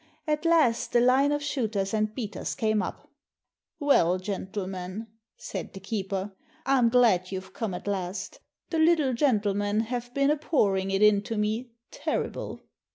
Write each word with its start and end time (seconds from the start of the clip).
At 0.25 0.45
last 0.45 0.93
the 0.93 0.99
line 0.99 1.31
of 1.31 1.43
shooters 1.43 1.93
and 1.93 2.15
beat 2.15 2.35
ers 2.35 2.55
came 2.55 2.81
up:—" 2.81 3.11
Well, 3.79 4.17
gentlemen," 4.17 5.05
said 5.37 5.73
the 5.73 5.79
keeper," 5.79 6.31
I 6.65 6.79
'm 6.79 6.89
glad 6.89 7.31
you 7.31 7.39
've 7.39 7.53
come 7.53 7.75
at 7.75 7.85
last; 7.85 8.39
the 8.71 8.77
Httle 8.79 9.13
gentleman 9.13 9.81
have 9.81 10.11
been 10.15 10.31
a 10.31 10.37
pouring 10.37 10.89
it 10.89 11.03
into 11.03 11.37
me, 11.37 11.73
terrible!" 11.91 12.61